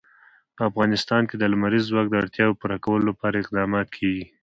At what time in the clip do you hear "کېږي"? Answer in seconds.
3.97-4.25